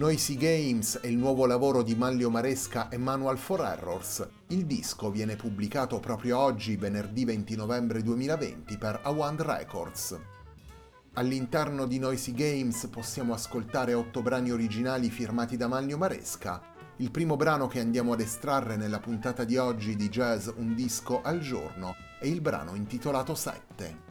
[0.00, 4.26] Noisy Games è il nuovo lavoro di Manlio Maresca e Manual for Errors.
[4.46, 10.18] Il disco viene pubblicato proprio oggi, venerdì 20 novembre 2020, per Awand Records.
[11.12, 16.62] All'interno di Noisy Games possiamo ascoltare otto brani originali firmati da Manlio Maresca.
[16.96, 21.20] Il primo brano che andiamo ad estrarre nella puntata di oggi di Jazz Un disco
[21.20, 24.09] al giorno è il brano intitolato 7.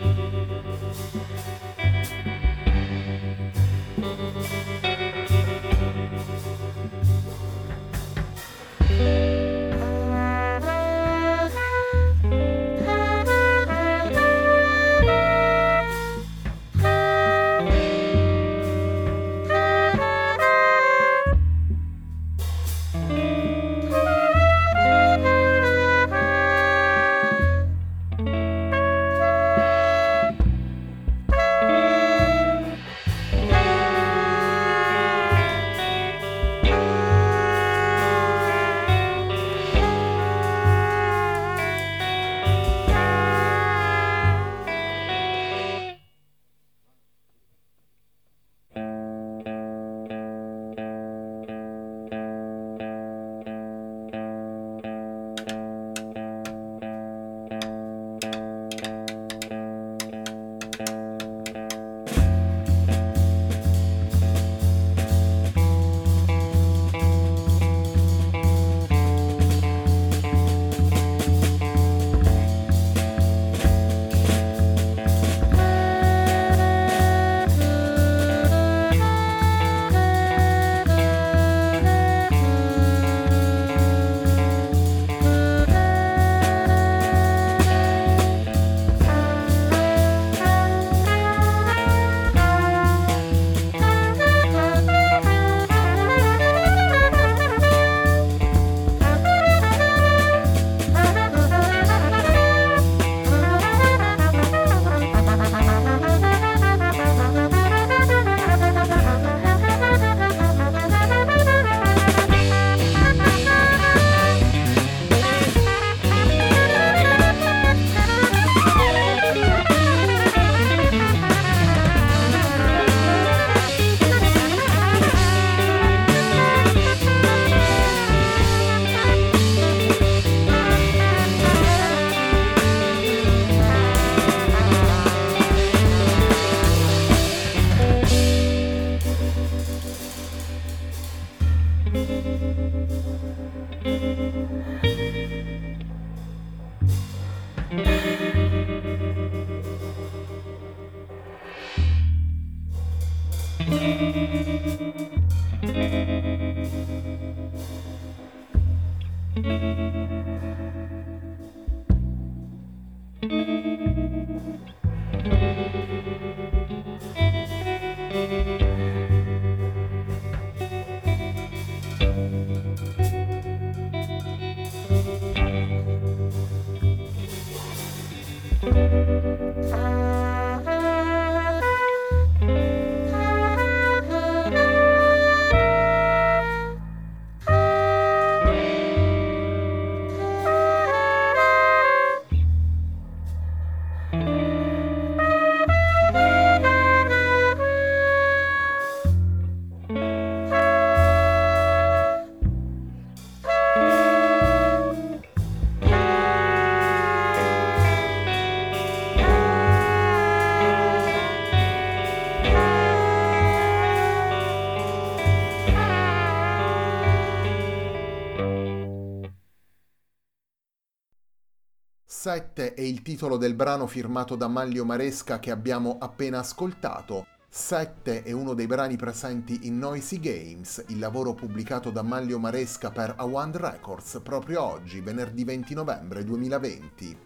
[222.77, 227.27] È il titolo del brano firmato da Maglio Maresca che abbiamo appena ascoltato.
[227.49, 232.91] 7 è uno dei brani presenti in Noisy Games, il lavoro pubblicato da Maglio Maresca
[232.91, 237.19] per Awand Records proprio oggi, venerdì 20 novembre 2020.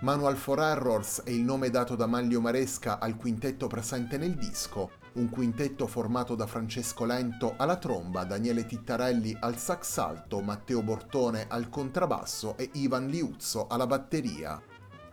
[0.00, 4.90] Manual for Errors è il nome dato da Maglio Maresca al quintetto presente nel disco,
[5.14, 11.46] un quintetto formato da Francesco Lento alla tromba, Daniele Tittarelli al sax alto, Matteo Bortone
[11.48, 14.60] al contrabbasso e Ivan Liuzzo alla batteria.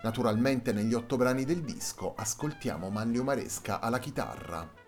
[0.03, 4.84] Naturalmente negli otto brani del disco ascoltiamo Manlio Maresca alla chitarra.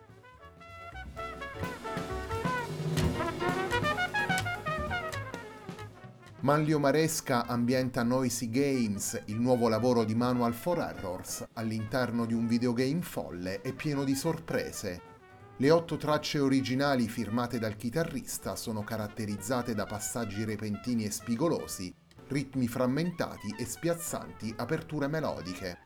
[6.47, 12.47] Manlio Maresca ambienta Noisy Games, il nuovo lavoro di Manual for Errors, all'interno di un
[12.47, 15.01] videogame folle e pieno di sorprese.
[15.57, 21.94] Le otto tracce originali firmate dal chitarrista sono caratterizzate da passaggi repentini e spigolosi,
[22.30, 25.80] ritmi frammentati e spiazzanti aperture melodiche.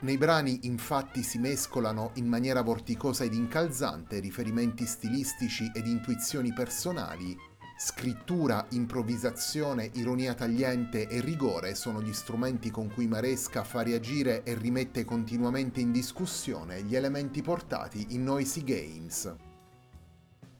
[0.00, 7.36] Nei brani infatti si mescolano in maniera vorticosa ed incalzante riferimenti stilistici ed intuizioni personali
[7.80, 14.54] Scrittura, improvvisazione, ironia tagliente e rigore sono gli strumenti con cui Maresca fa reagire e
[14.54, 19.32] rimette continuamente in discussione gli elementi portati in Noisy Games.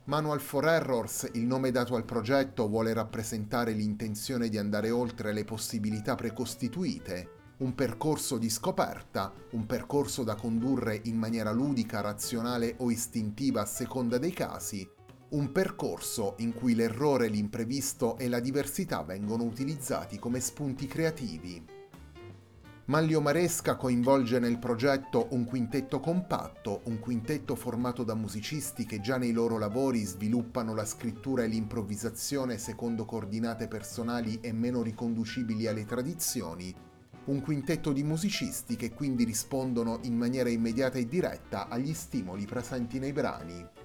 [0.05, 5.43] Manual for Errors, il nome dato al progetto, vuole rappresentare l'intenzione di andare oltre le
[5.43, 12.93] possibilità precostituite, un percorso di scoperta, un percorso da condurre in maniera ludica, razionale o
[12.93, 14.89] istintiva a seconda dei casi,
[15.31, 21.77] un percorso in cui l'errore, l'imprevisto e la diversità vengono utilizzati come spunti creativi.
[22.87, 29.19] Maglio Maresca coinvolge nel progetto un quintetto compatto, un quintetto formato da musicisti che già
[29.19, 35.85] nei loro lavori sviluppano la scrittura e l'improvvisazione secondo coordinate personali e meno riconducibili alle
[35.85, 36.75] tradizioni,
[37.27, 42.99] un quintetto di musicisti che quindi rispondono in maniera immediata e diretta agli stimoli presenti
[42.99, 43.78] nei brani.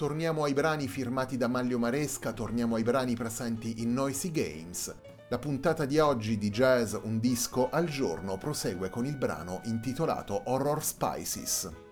[0.00, 4.94] Torniamo ai brani firmati da Maglio Maresca, torniamo ai brani presenti in Noisy Games.
[5.28, 10.40] La puntata di oggi di Jazz Un disco al giorno prosegue con il brano intitolato
[10.46, 11.89] Horror Spices.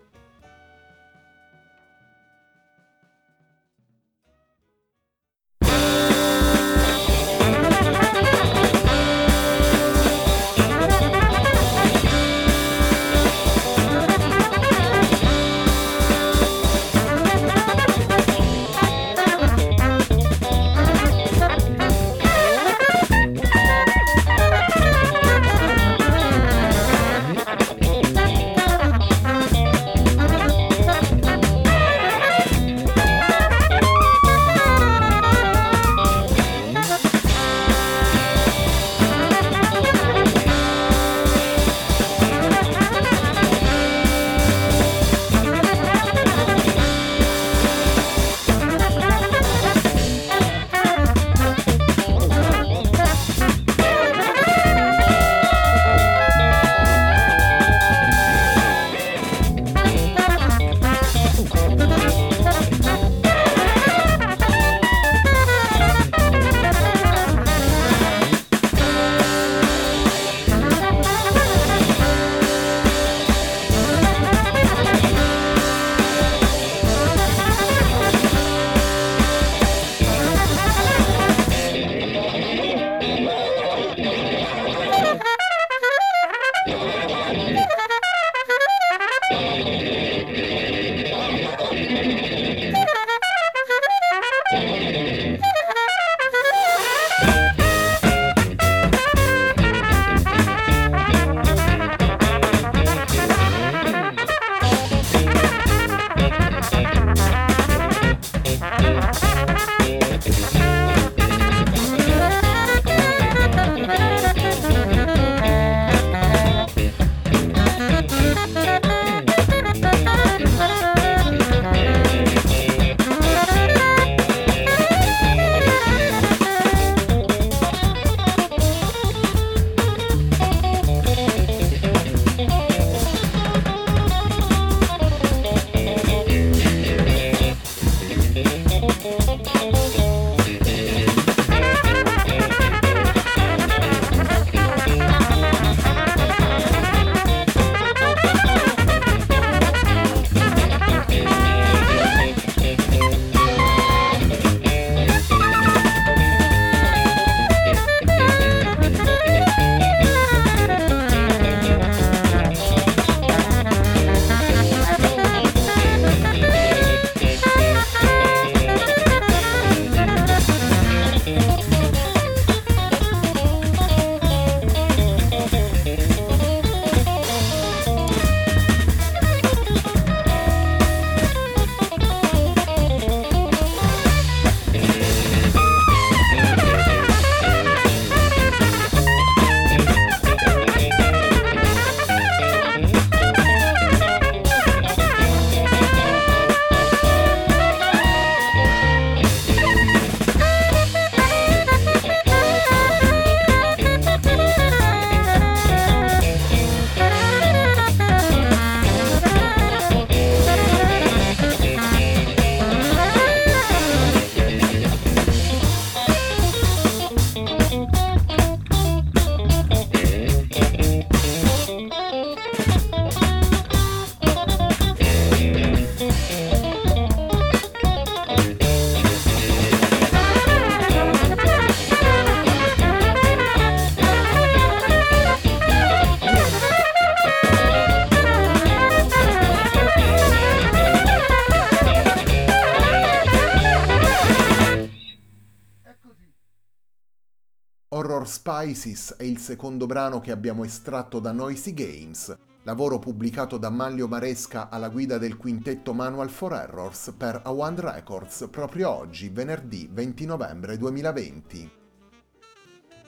[248.68, 254.06] Spices è il secondo brano che abbiamo estratto da Noisy Games, lavoro pubblicato da Manlio
[254.08, 260.26] Maresca alla guida del quintetto Manual for Errors per Awand Records proprio oggi, venerdì 20
[260.26, 261.70] novembre 2020.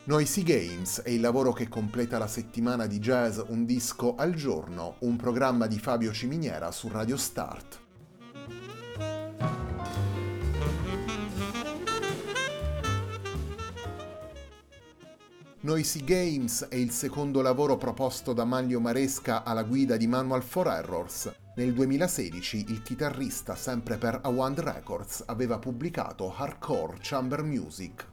[0.04, 4.94] Noisy Games è il lavoro che completa la settimana di jazz Un disco al giorno,
[5.00, 7.88] un programma di Fabio Ciminiera su Radio Start.
[15.62, 20.68] Noisy Games è il secondo lavoro proposto da Manlio Maresca alla guida di Manual for
[20.68, 21.30] Errors.
[21.56, 28.06] Nel 2016 il chitarrista, sempre per Awand Records, aveva pubblicato Hardcore Chamber Music.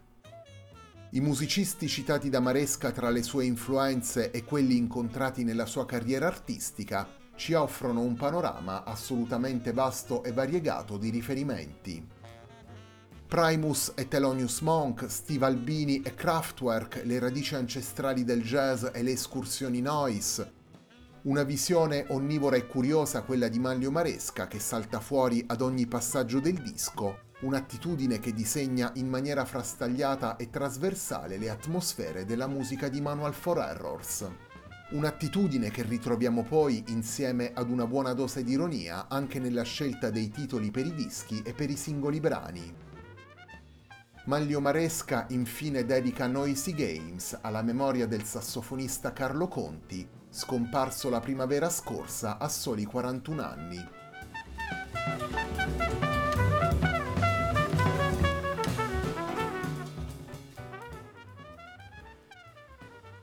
[1.12, 6.27] I musicisti citati da Maresca tra le sue influenze e quelli incontrati nella sua carriera
[6.27, 12.16] artistica ci offrono un panorama assolutamente vasto e variegato di riferimenti.
[13.27, 19.12] Primus e Thelonious Monk, Steve Albini e Kraftwerk, le radici ancestrali del jazz e le
[19.12, 20.53] escursioni noise.
[21.24, 26.39] Una visione onnivora e curiosa quella di Manlio Maresca che salta fuori ad ogni passaggio
[26.39, 33.01] del disco, un'attitudine che disegna in maniera frastagliata e trasversale le atmosfere della musica di
[33.01, 34.25] Manual for Errors.
[34.91, 40.29] Un'attitudine che ritroviamo poi insieme ad una buona dose di ironia anche nella scelta dei
[40.29, 42.87] titoli per i dischi e per i singoli brani.
[44.27, 51.69] Maglio Maresca infine dedica Noisy Games alla memoria del sassofonista Carlo Conti, scomparso la primavera
[51.69, 53.89] scorsa a soli 41 anni.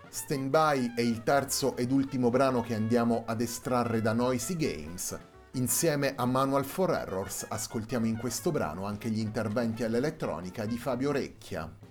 [0.09, 5.19] Stand By è il terzo ed ultimo brano che andiamo ad estrarre da Noisy Games,
[5.57, 11.13] Insieme a Manual for Errors ascoltiamo in questo brano anche gli interventi all'elettronica di Fabio
[11.13, 11.84] Recchia.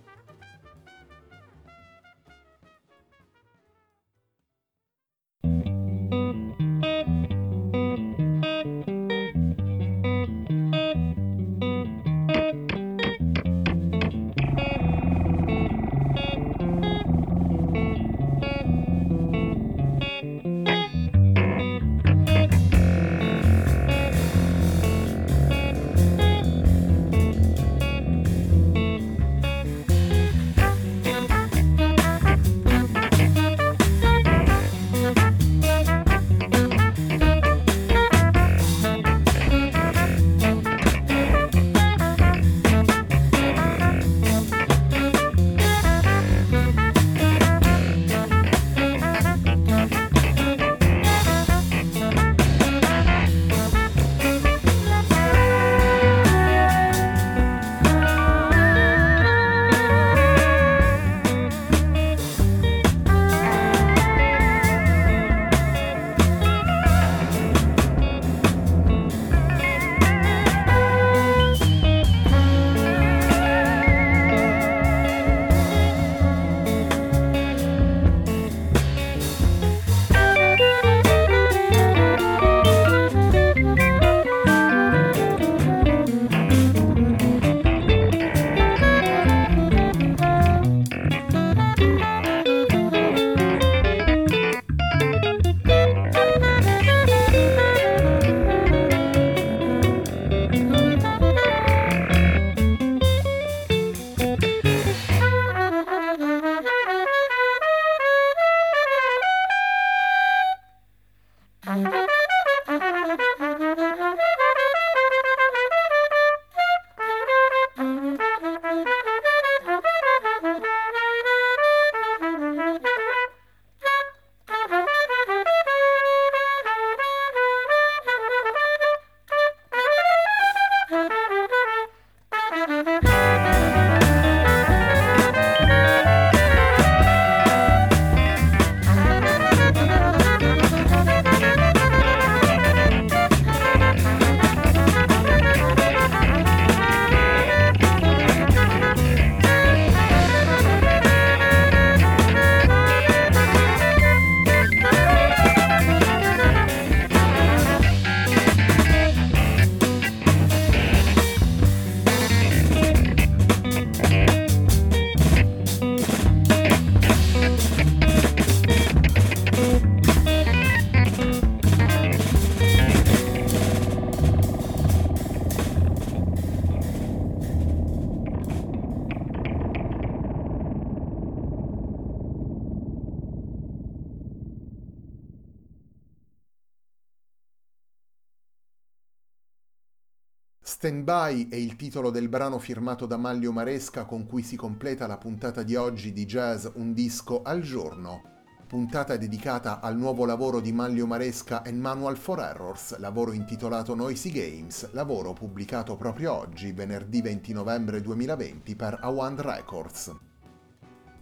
[190.84, 195.08] Stand By è il titolo del brano firmato da Maglio Maresca con cui si completa
[195.08, 198.44] la puntata di oggi di Jazz Un disco al giorno.
[198.68, 204.32] Puntata dedicata al nuovo lavoro di Maglio Maresca and Manual for Errors, lavoro intitolato Noisy
[204.32, 210.33] Games, lavoro pubblicato proprio oggi, venerdì 20 novembre 2020 per Awand Records.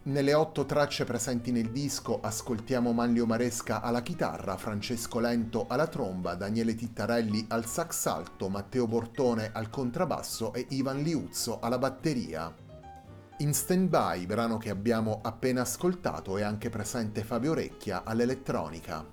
[0.04, 6.34] Nelle otto tracce presenti nel disco ascoltiamo Manlio Maresca alla chitarra, Francesco Lento alla tromba,
[6.34, 12.52] Daniele Tittarelli al sax alto, Matteo Bortone al contrabbasso e Ivan Liuzzo alla batteria.
[13.38, 19.06] In Stand By, brano che abbiamo appena ascoltato, è anche presente Fabio Recchia all'elettronica.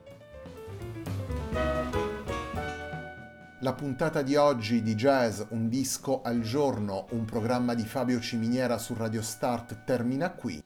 [3.60, 8.78] La puntata di oggi di Jazz Un disco al giorno, un programma di Fabio Ciminiera
[8.78, 10.64] su Radio Start termina qui.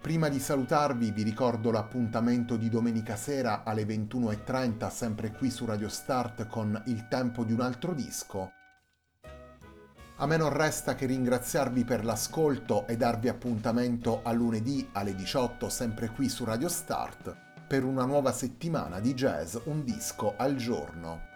[0.00, 5.90] Prima di salutarvi vi ricordo l'appuntamento di domenica sera alle 21.30 sempre qui su Radio
[5.90, 8.50] Start con Il tempo di un altro disco.
[10.16, 15.68] A me non resta che ringraziarvi per l'ascolto e darvi appuntamento a lunedì alle 18
[15.68, 17.36] sempre qui su Radio Start
[17.68, 21.29] per una nuova settimana di jazz un disco al giorno.